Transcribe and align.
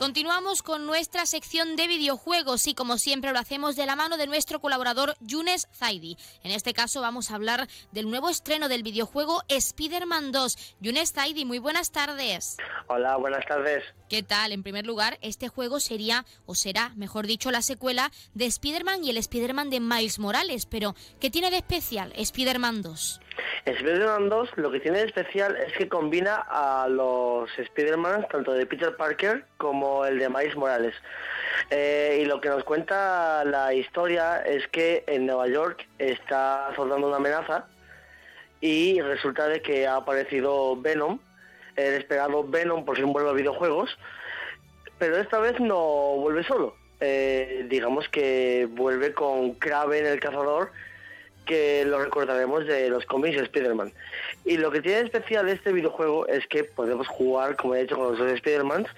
Continuamos 0.00 0.62
con 0.62 0.86
nuestra 0.86 1.26
sección 1.26 1.76
de 1.76 1.86
videojuegos 1.86 2.66
y 2.66 2.72
como 2.72 2.96
siempre 2.96 3.32
lo 3.32 3.38
hacemos 3.38 3.76
de 3.76 3.84
la 3.84 3.96
mano 3.96 4.16
de 4.16 4.26
nuestro 4.26 4.58
colaborador 4.58 5.14
Yunes 5.20 5.68
Zaidi. 5.74 6.16
En 6.42 6.52
este 6.52 6.72
caso 6.72 7.02
vamos 7.02 7.30
a 7.30 7.34
hablar 7.34 7.68
del 7.92 8.08
nuevo 8.08 8.30
estreno 8.30 8.70
del 8.70 8.82
videojuego 8.82 9.42
Spider-Man 9.48 10.32
2. 10.32 10.76
Yunes 10.80 11.12
Zaidi, 11.12 11.44
muy 11.44 11.58
buenas 11.58 11.90
tardes. 11.92 12.56
Hola, 12.86 13.18
buenas 13.18 13.44
tardes. 13.44 13.84
¿Qué 14.08 14.22
tal? 14.22 14.52
En 14.52 14.62
primer 14.62 14.86
lugar, 14.86 15.18
este 15.20 15.48
juego 15.48 15.80
sería, 15.80 16.24
o 16.46 16.54
será, 16.54 16.94
mejor 16.96 17.26
dicho, 17.26 17.50
la 17.50 17.60
secuela 17.60 18.10
de 18.32 18.46
Spider-Man 18.46 19.04
y 19.04 19.10
el 19.10 19.18
Spider-Man 19.18 19.68
de 19.68 19.80
Miles 19.80 20.18
Morales. 20.18 20.64
Pero, 20.64 20.94
¿qué 21.20 21.30
tiene 21.30 21.50
de 21.50 21.58
especial 21.58 22.10
Spider-Man 22.16 22.80
2? 22.80 23.20
Spider-Man 23.64 24.28
2 24.28 24.50
lo 24.56 24.70
que 24.70 24.80
tiene 24.80 24.98
de 24.98 25.06
especial 25.06 25.56
es 25.56 25.72
que 25.74 25.88
combina 25.88 26.44
a 26.48 26.88
los 26.88 27.50
Spider-Man, 27.58 28.26
tanto 28.30 28.52
de 28.52 28.66
Peter 28.66 28.96
Parker 28.96 29.44
como 29.56 30.04
el 30.04 30.18
de 30.18 30.28
Miles 30.28 30.56
Morales. 30.56 30.94
Eh, 31.70 32.20
y 32.22 32.24
lo 32.24 32.40
que 32.40 32.48
nos 32.48 32.64
cuenta 32.64 33.44
la 33.44 33.74
historia 33.74 34.42
es 34.42 34.66
que 34.68 35.04
en 35.06 35.26
Nueva 35.26 35.48
York 35.48 35.86
está 35.98 36.68
azotando 36.68 37.08
una 37.08 37.16
amenaza 37.16 37.66
y 38.60 39.00
resulta 39.00 39.48
de 39.48 39.62
que 39.62 39.86
ha 39.86 39.96
aparecido 39.96 40.76
Venom, 40.80 41.18
el 41.76 41.94
esperado 41.94 42.44
Venom 42.44 42.84
por 42.84 42.96
fin 42.96 43.12
vuelve 43.12 43.30
a 43.30 43.34
videojuegos, 43.34 43.96
pero 44.98 45.16
esta 45.16 45.38
vez 45.38 45.58
no 45.60 45.76
vuelve 46.16 46.44
solo. 46.44 46.76
Eh, 47.02 47.64
digamos 47.70 48.06
que 48.10 48.68
vuelve 48.70 49.14
con 49.14 49.54
Kraven 49.54 50.04
el 50.04 50.20
cazador 50.20 50.70
que 51.50 51.84
lo 51.84 51.98
recordaremos 51.98 52.64
de 52.64 52.88
los 52.88 53.04
cómics 53.06 53.36
de 53.36 53.42
Spider-Man. 53.42 53.92
Y 54.44 54.56
lo 54.56 54.70
que 54.70 54.80
tiene 54.80 54.98
de 54.98 55.04
especial 55.06 55.48
este 55.48 55.72
videojuego 55.72 56.28
es 56.28 56.46
que 56.46 56.62
podemos 56.62 57.08
jugar, 57.08 57.56
como 57.56 57.74
he 57.74 57.82
dicho, 57.82 57.96
con 57.96 58.10
los 58.10 58.18
dos 58.18 58.30
Spider-Mans 58.30 58.88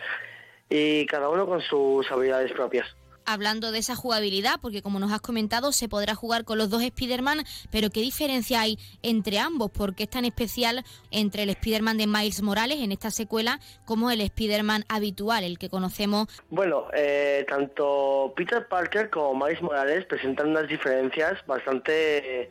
y 0.69 1.07
cada 1.07 1.31
uno 1.31 1.47
con 1.47 1.63
sus 1.63 2.13
habilidades 2.13 2.53
propias 2.53 2.95
hablando 3.27 3.73
de 3.73 3.79
esa 3.79 3.95
jugabilidad, 3.95 4.61
porque 4.61 4.83
como 4.83 4.99
nos 4.99 5.13
has 5.13 5.21
comentado, 5.21 5.73
se 5.73 5.89
podrá 5.89 6.15
jugar 6.15 6.45
con 6.45 6.59
los 6.59 6.71
dos 6.71 6.83
Spider-Man, 6.83 7.45
pero 7.71 7.91
¿qué 7.91 8.01
diferencia 8.01 8.61
hay 8.61 8.79
entre 9.03 9.39
ambos? 9.39 9.71
¿Por 9.71 9.95
qué 9.95 10.05
es 10.05 10.11
tan 10.11 10.25
especial 10.25 10.85
entre 11.11 11.45
el 11.45 11.51
Spider-Man 11.51 11.99
de 11.99 12.07
Miles 12.07 12.43
Morales 12.43 12.79
en 12.81 12.93
esta 12.93 13.11
secuela 13.11 13.61
como 13.85 14.11
el 14.11 14.21
Spider-Man 14.21 14.85
habitual, 14.89 15.45
el 15.45 15.59
que 15.59 15.69
conocemos? 15.69 16.29
Bueno, 16.51 16.87
eh, 16.95 17.45
tanto 17.49 18.33
Peter 18.37 18.67
Parker 18.67 19.11
como 19.11 19.45
Miles 19.45 19.63
Morales 19.63 20.05
presentan 20.07 20.51
unas 20.51 20.69
diferencias 20.69 21.45
bastante 21.47 22.51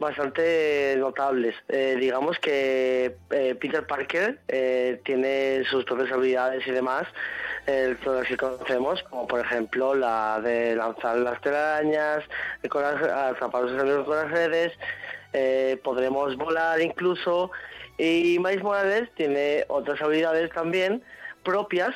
bastante 0.00 0.96
notables. 0.98 1.54
Eh, 1.68 1.96
digamos 2.00 2.38
que 2.38 3.14
eh, 3.30 3.54
Peter 3.60 3.86
Parker 3.86 4.40
eh, 4.48 5.00
tiene 5.04 5.62
sus 5.70 5.84
propias 5.84 6.10
habilidades 6.10 6.66
y 6.66 6.72
demás, 6.72 7.06
todas 8.02 8.26
que 8.26 8.36
conocemos, 8.36 9.00
como 9.04 9.28
por 9.28 9.38
ejemplo 9.38 9.94
la 9.94 10.40
de 10.40 10.74
lanzar 10.74 11.18
las 11.18 11.40
telarañas, 11.40 12.24
con 12.68 12.82
las, 12.82 13.00
atraparlos 13.00 14.04
con 14.04 14.16
las 14.16 14.30
redes, 14.32 14.72
podremos 15.84 16.36
volar 16.36 16.80
incluso, 16.80 17.52
y 17.96 18.38
Miles 18.40 18.64
Morales 18.64 19.08
tiene 19.14 19.64
otras 19.68 20.02
habilidades 20.02 20.50
también 20.50 21.00
propias 21.44 21.94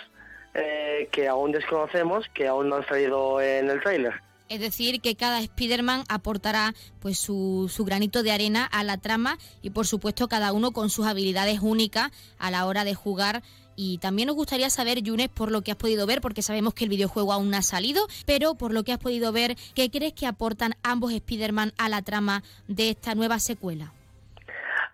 que 1.11 1.27
aún 1.27 1.51
desconocemos, 1.51 2.29
que 2.35 2.47
aún 2.47 2.69
no 2.69 2.77
han 2.77 2.87
salido 2.87 3.41
en 3.41 3.69
el 3.69 3.81
tráiler. 3.81 4.15
Es 4.49 4.61
decir, 4.61 5.01
que 5.01 5.17
cada 5.17 5.41
Spider-Man 5.41 6.05
aportará 6.09 6.75
pues 7.01 7.19
su, 7.19 7.71
su, 7.73 7.85
granito 7.85 8.23
de 8.23 8.33
arena 8.33 8.67
a 8.67 8.85
la 8.85 8.99
trama 8.99 9.39
y 9.63 9.71
por 9.71 9.87
supuesto 9.87 10.29
cada 10.29 10.53
uno 10.53 10.73
con 10.73 10.91
sus 10.91 11.07
habilidades 11.07 11.61
únicas 11.61 12.11
a 12.39 12.51
la 12.51 12.67
hora 12.67 12.85
de 12.85 12.95
jugar. 12.95 13.43
Y 13.77 13.99
también 13.99 14.29
nos 14.29 14.37
gustaría 14.37 14.71
saber, 14.71 15.03
Yunes, 15.03 15.29
por 15.29 15.51
lo 15.51 15.63
que 15.63 15.73
has 15.73 15.77
podido 15.77 16.07
ver, 16.07 16.21
porque 16.21 16.43
sabemos 16.43 16.75
que 16.75 16.85
el 16.85 16.91
videojuego 16.91 17.33
aún 17.33 17.51
no 17.51 17.57
ha 17.57 17.63
salido, 17.63 18.07
pero 18.27 18.55
por 18.55 18.73
lo 18.73 18.85
que 18.85 18.93
has 18.93 18.99
podido 18.99 19.33
ver, 19.33 19.57
¿qué 19.75 19.91
crees 19.91 20.13
que 20.13 20.27
aportan 20.27 20.75
ambos 20.83 21.13
Spider-Man 21.13 21.73
a 21.79 21.89
la 21.89 22.03
trama 22.03 22.43
de 22.69 22.91
esta 22.91 23.15
nueva 23.15 23.39
secuela? 23.39 23.93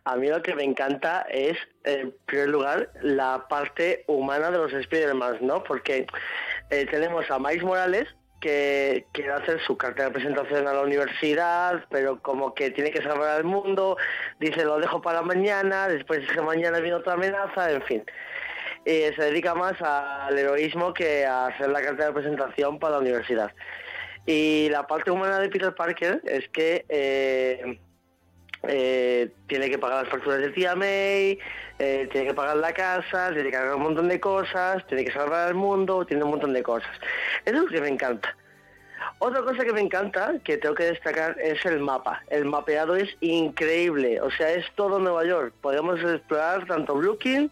A 0.05 0.17
mí 0.17 0.29
lo 0.29 0.43
que 0.43 0.55
me 0.55 0.65
encanta 0.65 1.27
es, 1.31 1.59
en 1.85 2.15
primer 2.25 2.49
lugar, 2.49 2.91
la 3.03 3.47
parte 3.49 4.05
humana 4.07 4.51
de 4.51 4.59
los 4.59 4.73
Spider-Man, 4.73 5.39
¿no? 5.43 5.63
Porque 5.63 6.07
eh, 6.71 6.87
tenemos 6.91 7.31
a 7.31 7.39
Miles 7.39 7.63
Morales, 7.63 8.09
que 8.41 9.07
quiere 9.13 9.33
hacer 9.33 9.61
su 9.61 9.77
carta 9.77 10.05
de 10.05 10.11
presentación 10.11 10.67
a 10.67 10.73
la 10.73 10.81
universidad, 10.81 11.85
pero 11.91 12.21
como 12.21 12.55
que 12.55 12.71
tiene 12.71 12.91
que 12.91 13.03
salvar 13.03 13.29
al 13.29 13.45
mundo, 13.45 13.97
dice 14.39 14.65
lo 14.65 14.79
dejo 14.79 15.03
para 15.03 15.23
mañana, 15.23 15.89
después 15.89 16.27
que 16.27 16.41
mañana 16.41 16.81
viene 16.81 16.97
otra 16.97 17.13
amenaza, 17.13 17.71
en 17.71 17.83
fin. 17.83 18.05
Y 18.85 19.13
se 19.15 19.23
dedica 19.25 19.55
más 19.55 19.81
al 19.83 20.39
heroísmo 20.39 20.95
que 20.95 21.27
a 21.27 21.47
hacer 21.47 21.69
la 21.69 21.83
carta 21.83 22.07
de 22.07 22.13
presentación 22.13 22.79
para 22.79 22.95
la 22.95 23.01
universidad. 23.01 23.53
Y 24.27 24.69
la 24.71 24.87
parte 24.87 25.11
humana 25.11 25.39
de 25.39 25.49
Peter 25.49 25.75
Parker 25.75 26.23
es 26.25 26.49
que 26.49 26.85
eh, 26.89 27.79
eh, 28.65 29.31
tiene 29.47 29.71
que 29.71 29.79
pagar 29.79 30.03
las 30.05 30.13
facturas 30.13 30.41
de 30.41 30.51
tía 30.51 30.75
May, 30.75 31.39
eh, 31.79 32.09
tiene 32.13 32.29
que 32.29 32.35
pagar 32.35 32.57
la 32.57 32.73
casa, 32.73 33.33
tiene 33.33 33.51
que 33.51 33.57
hacer 33.57 33.75
un 33.75 33.83
montón 33.83 34.09
de 34.09 34.21
cosas, 34.21 34.87
tiene 34.87 35.05
que 35.05 35.13
salvar 35.13 35.49
al 35.49 35.55
mundo, 35.55 36.05
tiene 36.05 36.25
un 36.25 36.31
montón 36.31 36.53
de 36.53 36.63
cosas. 36.63 36.91
Eso 37.45 37.57
es 37.57 37.63
lo 37.63 37.69
que 37.69 37.81
me 37.81 37.89
encanta. 37.89 38.37
Otra 39.19 39.43
cosa 39.43 39.65
que 39.65 39.73
me 39.73 39.81
encanta, 39.81 40.35
que 40.45 40.59
tengo 40.59 40.75
que 40.75 40.85
destacar, 40.85 41.37
es 41.41 41.65
el 41.65 41.81
mapa. 41.81 42.23
El 42.29 42.45
mapeado 42.45 42.97
es 42.97 43.09
increíble, 43.21 44.21
o 44.21 44.31
sea, 44.31 44.51
es 44.51 44.67
todo 44.75 44.99
Nueva 44.99 45.25
York. 45.25 45.55
Podemos 45.61 46.01
explorar 46.03 46.67
tanto 46.67 46.95
Brooklyn 46.95 47.51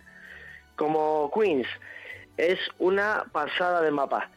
como 0.76 1.30
Queens. 1.34 1.66
Es 2.36 2.58
una 2.78 3.24
pasada 3.32 3.82
de 3.82 3.90
mapa. 3.90 4.30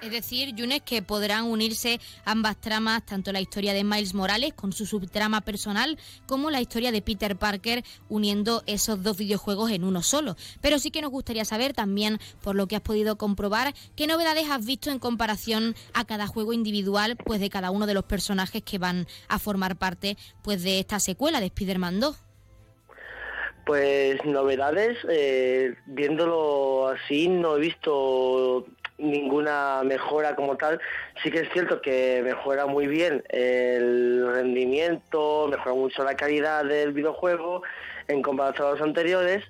Es 0.00 0.12
decir, 0.12 0.54
Yunes, 0.54 0.82
que 0.82 1.02
podrán 1.02 1.44
unirse 1.44 1.98
ambas 2.24 2.56
tramas, 2.60 3.04
tanto 3.04 3.32
la 3.32 3.40
historia 3.40 3.74
de 3.74 3.82
Miles 3.82 4.14
Morales 4.14 4.54
con 4.54 4.72
su 4.72 4.86
subtrama 4.86 5.40
personal, 5.40 5.98
como 6.26 6.50
la 6.50 6.60
historia 6.60 6.92
de 6.92 7.02
Peter 7.02 7.34
Parker, 7.34 7.82
uniendo 8.08 8.62
esos 8.66 9.02
dos 9.02 9.16
videojuegos 9.16 9.72
en 9.72 9.82
uno 9.82 10.02
solo. 10.02 10.36
Pero 10.60 10.78
sí 10.78 10.92
que 10.92 11.02
nos 11.02 11.10
gustaría 11.10 11.44
saber 11.44 11.72
también, 11.72 12.18
por 12.42 12.54
lo 12.54 12.68
que 12.68 12.76
has 12.76 12.82
podido 12.82 13.18
comprobar, 13.18 13.74
qué 13.96 14.06
novedades 14.06 14.48
has 14.48 14.64
visto 14.64 14.90
en 14.90 15.00
comparación 15.00 15.74
a 15.94 16.04
cada 16.04 16.28
juego 16.28 16.52
individual, 16.52 17.16
pues 17.16 17.40
de 17.40 17.50
cada 17.50 17.72
uno 17.72 17.86
de 17.86 17.94
los 17.94 18.04
personajes 18.04 18.62
que 18.62 18.78
van 18.78 19.08
a 19.26 19.40
formar 19.40 19.76
parte 19.76 20.16
pues 20.42 20.62
de 20.62 20.78
esta 20.78 21.00
secuela 21.00 21.40
de 21.40 21.46
Spider-Man 21.46 21.98
2. 21.98 22.16
Pues 23.66 24.24
novedades, 24.24 24.96
eh, 25.10 25.74
viéndolo 25.84 26.88
así, 26.88 27.28
no 27.28 27.56
he 27.56 27.60
visto 27.60 28.64
ninguna 28.98 29.82
mejora 29.84 30.34
como 30.34 30.56
tal. 30.56 30.80
Sí 31.22 31.30
que 31.30 31.40
es 31.40 31.48
cierto 31.52 31.80
que 31.80 32.20
mejora 32.22 32.66
muy 32.66 32.86
bien 32.86 33.22
el 33.28 34.28
rendimiento, 34.32 35.46
mejora 35.48 35.74
mucho 35.74 36.04
la 36.04 36.16
calidad 36.16 36.64
del 36.64 36.92
videojuego 36.92 37.62
en 38.08 38.22
comparación 38.22 38.68
a 38.68 38.70
los 38.72 38.80
anteriores 38.80 39.44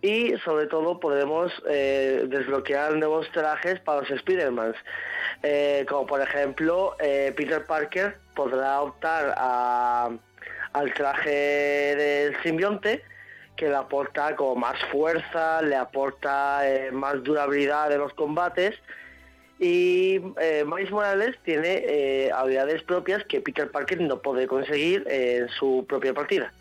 y 0.00 0.34
sobre 0.44 0.66
todo 0.66 1.00
podemos 1.00 1.52
eh, 1.68 2.24
desbloquear 2.28 2.94
nuevos 2.94 3.30
trajes 3.32 3.80
para 3.80 4.02
los 4.02 4.10
Spider-Man. 4.10 4.74
Eh, 5.42 5.84
como 5.88 6.06
por 6.06 6.20
ejemplo, 6.20 6.96
eh, 7.00 7.32
Peter 7.36 7.64
Parker 7.64 8.16
podrá 8.34 8.80
optar 8.80 9.34
al 10.72 10.94
traje 10.94 11.96
del 11.96 12.42
simbionte 12.42 13.02
que 13.58 13.68
le 13.68 13.74
aporta 13.76 14.36
como 14.36 14.54
más 14.54 14.78
fuerza, 14.90 15.60
le 15.60 15.76
aporta 15.76 16.60
eh, 16.66 16.90
más 16.92 17.22
durabilidad 17.24 17.92
en 17.92 17.98
los 17.98 18.14
combates. 18.14 18.76
Y 19.58 20.20
eh, 20.40 20.64
Miles 20.64 20.92
Morales 20.92 21.36
tiene 21.42 21.82
eh, 21.84 22.30
habilidades 22.32 22.82
propias 22.84 23.24
que 23.24 23.40
Peter 23.40 23.68
Parker 23.70 24.00
no 24.00 24.22
puede 24.22 24.46
conseguir 24.46 25.04
en 25.08 25.48
su 25.48 25.84
propia 25.88 26.14
partida 26.14 26.52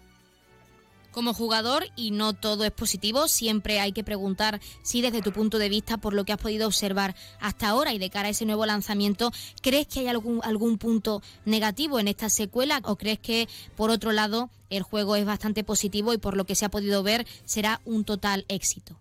como 1.12 1.34
jugador 1.34 1.86
y 1.96 2.12
no 2.12 2.34
todo 2.34 2.64
es 2.64 2.72
positivo. 2.72 3.28
Siempre 3.28 3.80
hay 3.80 3.92
que 3.92 4.04
preguntar 4.04 4.60
si 4.84 5.02
desde 5.02 5.22
tu 5.22 5.32
punto 5.32 5.58
de 5.58 5.70
vista, 5.70 5.98
por 5.98 6.14
lo 6.14 6.26
que 6.26 6.34
has 6.34 6.42
podido 6.42 6.68
observar 6.68 7.16
hasta 7.40 7.70
ahora 7.70 7.94
y 7.94 8.00
de 8.00 8.10
cara 8.10 8.28
a 8.28 8.32
ese 8.32 8.46
nuevo 8.46 8.66
lanzamiento, 8.66 9.32
¿crees 9.62 9.88
que 9.88 10.02
hay 10.02 10.08
algún, 10.08 10.42
algún 10.44 10.78
punto 10.78 11.22
negativo 11.46 12.00
en 12.00 12.08
esta 12.08 12.30
secuela 12.30 12.80
o 12.84 12.96
crees 12.96 13.20
que, 13.20 13.48
por 13.76 13.90
otro 13.90 14.12
lado, 14.12 14.50
el 14.70 14.84
juego 14.84 15.16
es 15.16 15.26
bastante 15.26 15.64
positivo 15.64 16.14
y 16.14 16.18
por 16.18 16.36
lo 16.36 16.46
que 16.46 16.56
se 16.56 16.66
ha 16.66 16.70
podido 16.70 17.04
ver 17.04 17.26
será 17.46 17.80
un 17.86 18.06
total 18.06 18.46
éxito? 18.50 19.00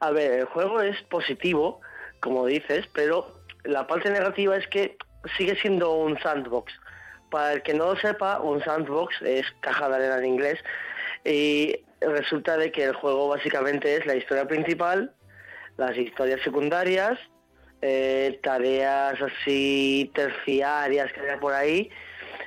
A 0.00 0.10
ver, 0.10 0.32
el 0.32 0.44
juego 0.46 0.80
es 0.80 1.00
positivo, 1.04 1.80
como 2.20 2.46
dices, 2.46 2.86
pero 2.92 3.42
la 3.64 3.86
parte 3.86 4.10
negativa 4.10 4.56
es 4.56 4.66
que 4.68 4.96
sigue 5.36 5.56
siendo 5.56 5.92
un 5.92 6.18
sandbox. 6.20 6.72
Para 7.30 7.54
el 7.54 7.62
que 7.62 7.74
no 7.74 7.92
lo 7.92 7.96
sepa, 7.96 8.40
un 8.40 8.62
sandbox 8.62 9.20
es 9.22 9.46
caja 9.60 9.88
de 9.88 9.96
arena 9.96 10.18
en 10.18 10.26
inglés 10.26 10.58
y 11.24 11.76
resulta 12.00 12.56
de 12.56 12.72
que 12.72 12.84
el 12.84 12.94
juego 12.94 13.28
básicamente 13.28 13.96
es 13.96 14.06
la 14.06 14.16
historia 14.16 14.46
principal, 14.46 15.12
las 15.76 15.96
historias 15.96 16.40
secundarias, 16.42 17.18
eh, 17.82 18.40
tareas 18.42 19.20
así 19.20 20.10
terciarias 20.14 21.12
que 21.12 21.20
hay 21.20 21.38
por 21.38 21.52
ahí 21.52 21.90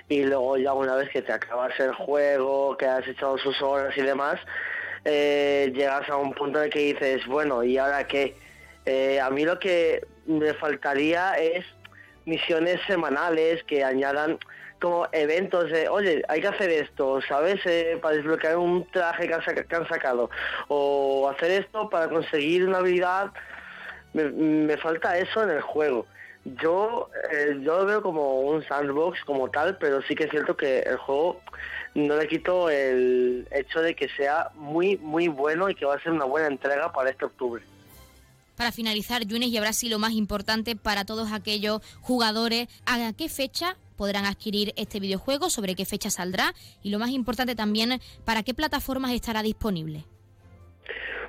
y 0.09 0.23
luego 0.23 0.57
ya 0.57 0.73
una 0.73 0.95
vez 0.95 1.09
que 1.09 1.21
te 1.21 1.31
acabas 1.31 1.79
el 1.79 1.93
juego, 1.93 2.75
que 2.75 2.85
has 2.85 3.07
echado 3.07 3.37
sus 3.37 3.61
horas 3.61 3.95
y 3.97 4.01
demás, 4.01 4.39
eh, 5.05 5.71
llegas 5.73 6.09
a 6.09 6.17
un 6.17 6.33
punto 6.33 6.59
en 6.59 6.65
el 6.65 6.69
que 6.69 6.93
dices, 6.93 7.25
bueno, 7.27 7.63
¿y 7.63 7.77
ahora 7.77 8.05
qué? 8.07 8.35
Eh, 8.85 9.19
a 9.19 9.29
mí 9.29 9.45
lo 9.45 9.57
que 9.59 10.05
me 10.25 10.53
faltaría 10.55 11.33
es 11.35 11.65
misiones 12.25 12.79
semanales 12.87 13.63
que 13.63 13.83
añadan 13.83 14.37
como 14.81 15.07
eventos 15.11 15.69
de, 15.69 15.87
oye, 15.87 16.23
hay 16.27 16.41
que 16.41 16.47
hacer 16.47 16.69
esto, 16.71 17.21
¿sabes? 17.27 17.59
Eh, 17.65 17.99
para 18.01 18.15
desbloquear 18.15 18.57
un 18.57 18.85
traje 18.91 19.27
que 19.27 19.75
han, 19.75 19.87
sacado. 19.87 20.29
O 20.67 21.29
hacer 21.29 21.51
esto 21.51 21.89
para 21.89 22.09
conseguir 22.09 22.67
una 22.67 22.79
habilidad. 22.79 23.31
Me, 24.13 24.75
falta 24.77 25.17
eso 25.17 25.43
en 25.43 25.51
el 25.51 25.61
juego. 25.61 26.07
Yo, 26.43 27.09
eh, 27.31 27.59
yo 27.61 27.77
lo 27.77 27.85
veo 27.85 28.01
como 28.01 28.41
un 28.41 28.63
sandbox 28.63 29.23
como 29.23 29.49
tal, 29.51 29.77
pero 29.77 30.01
sí 30.01 30.15
que 30.15 30.23
es 30.23 30.31
cierto 30.31 30.57
que 30.57 30.79
el 30.79 30.97
juego 30.97 31.39
no 31.93 32.15
le 32.15 32.27
quito 32.27 32.69
el 32.69 33.47
hecho 33.51 33.81
de 33.81 33.95
que 33.95 34.09
sea 34.09 34.49
muy, 34.55 34.97
muy 34.97 35.27
bueno 35.27 35.69
y 35.69 35.75
que 35.75 35.85
va 35.85 35.95
a 35.95 35.99
ser 35.99 36.11
una 36.11 36.25
buena 36.25 36.47
entrega 36.47 36.91
para 36.91 37.11
este 37.11 37.25
octubre. 37.25 37.63
Para 38.61 38.71
finalizar, 38.71 39.25
Yunes, 39.25 39.49
y 39.49 39.57
sí 39.73 39.89
lo 39.89 39.97
más 39.97 40.11
importante 40.11 40.75
para 40.75 41.03
todos 41.03 41.31
aquellos 41.31 41.81
jugadores, 42.01 42.67
¿a 42.85 43.11
qué 43.17 43.27
fecha 43.27 43.75
podrán 43.97 44.25
adquirir 44.25 44.71
este 44.75 44.99
videojuego? 44.99 45.49
¿Sobre 45.49 45.73
qué 45.73 45.83
fecha 45.83 46.11
saldrá? 46.11 46.53
Y 46.83 46.91
lo 46.91 46.99
más 46.99 47.09
importante 47.09 47.55
también, 47.55 47.99
¿para 48.23 48.43
qué 48.43 48.53
plataformas 48.53 49.13
estará 49.13 49.41
disponible? 49.41 50.05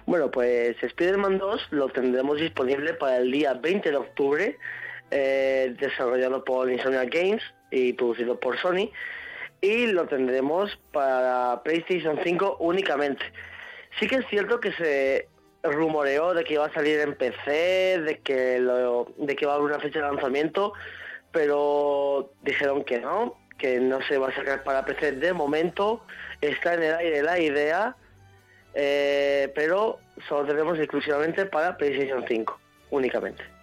Bueno, 0.04 0.30
pues 0.30 0.76
Spider-Man 0.82 1.38
2 1.38 1.68
lo 1.70 1.88
tendremos 1.88 2.38
disponible 2.38 2.92
para 2.92 3.16
el 3.16 3.32
día 3.32 3.54
20 3.54 3.90
de 3.90 3.96
octubre, 3.96 4.58
eh, 5.10 5.74
desarrollado 5.80 6.44
por 6.44 6.70
Insomnia 6.70 7.06
Games 7.06 7.42
y 7.70 7.94
producido 7.94 8.38
por 8.38 8.58
Sony, 8.58 8.90
y 9.62 9.86
lo 9.86 10.06
tendremos 10.06 10.78
para 10.92 11.62
PlayStation 11.62 12.20
5 12.22 12.58
únicamente. 12.60 13.24
Sí 13.98 14.06
que 14.06 14.16
es 14.16 14.26
cierto 14.28 14.60
que 14.60 14.72
se 14.72 15.32
rumoreó 15.62 16.34
de 16.34 16.44
que 16.44 16.54
iba 16.54 16.66
a 16.66 16.72
salir 16.72 17.00
en 17.00 17.14
PC, 17.14 18.00
de 18.00 18.20
que, 18.22 18.60
de 19.16 19.36
que 19.36 19.46
va 19.46 19.52
a 19.52 19.56
haber 19.56 19.66
una 19.66 19.80
fecha 19.80 20.00
de 20.00 20.06
lanzamiento, 20.06 20.72
pero 21.30 22.32
dijeron 22.42 22.84
que 22.84 23.00
no, 23.00 23.36
que 23.58 23.78
no 23.80 24.02
se 24.02 24.18
va 24.18 24.28
a 24.28 24.34
sacar 24.34 24.64
para 24.64 24.84
PC 24.84 25.12
de 25.12 25.32
momento. 25.32 26.04
Está 26.40 26.74
en 26.74 26.82
el 26.82 26.94
aire 26.94 27.22
la 27.22 27.38
idea, 27.38 27.96
eh, 28.74 29.52
pero 29.54 29.98
solo 30.28 30.46
tenemos 30.46 30.78
exclusivamente 30.78 31.46
para 31.46 31.76
PlayStation 31.76 32.24
5, 32.26 32.60
únicamente 32.90 33.61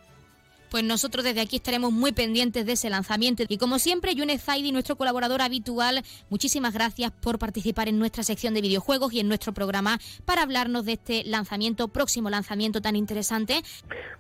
pues 0.69 0.83
nosotros 0.83 1.23
desde 1.23 1.41
aquí 1.41 1.57
estaremos 1.57 1.91
muy 1.91 2.11
pendientes 2.11 2.65
de 2.65 2.73
ese 2.73 2.89
lanzamiento. 2.89 3.43
Y 3.47 3.57
como 3.57 3.79
siempre, 3.79 4.15
Yunes 4.15 4.43
Zaidi, 4.43 4.71
nuestro 4.71 4.95
colaborador 4.95 5.41
habitual, 5.41 6.03
muchísimas 6.29 6.73
gracias 6.73 7.11
por 7.11 7.39
participar 7.39 7.87
en 7.87 7.99
nuestra 7.99 8.23
sección 8.23 8.53
de 8.53 8.61
videojuegos 8.61 9.13
y 9.13 9.19
en 9.19 9.27
nuestro 9.27 9.53
programa 9.53 9.99
para 10.25 10.43
hablarnos 10.43 10.85
de 10.85 10.93
este 10.93 11.23
lanzamiento, 11.25 11.87
próximo 11.87 12.29
lanzamiento 12.29 12.81
tan 12.81 12.95
interesante. 12.95 13.61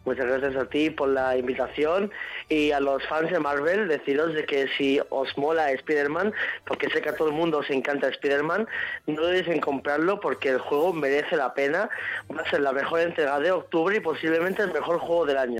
Muchas 0.05 0.25
gracias 0.25 0.55
a 0.55 0.69
ti 0.69 0.89
por 0.89 1.09
la 1.09 1.37
invitación 1.37 2.11
y 2.47 2.71
a 2.71 2.79
los 2.79 3.05
fans 3.07 3.31
de 3.31 3.39
Marvel 3.39 3.87
deciros 3.87 4.33
de 4.33 4.45
que 4.45 4.67
si 4.77 4.99
os 5.09 5.37
mola 5.37 5.71
Spider-Man, 5.71 6.33
porque 6.65 6.89
sé 6.89 7.01
que 7.01 7.09
a 7.09 7.15
todo 7.15 7.27
el 7.27 7.33
mundo 7.35 7.59
os 7.59 7.69
encanta 7.69 8.07
Spider-Man, 8.07 8.67
no 9.07 9.21
dudéis 9.21 9.47
en 9.47 9.59
comprarlo 9.59 10.19
porque 10.19 10.49
el 10.49 10.59
juego 10.59 10.93
merece 10.93 11.35
la 11.35 11.53
pena. 11.53 11.89
Va 12.35 12.41
a 12.41 12.49
ser 12.49 12.61
la 12.61 12.71
mejor 12.71 13.01
entrega 13.01 13.39
de 13.39 13.51
octubre 13.51 13.97
y 13.97 13.99
posiblemente 13.99 14.63
el 14.63 14.73
mejor 14.73 14.99
juego 14.99 15.25
del 15.25 15.37
año. 15.37 15.59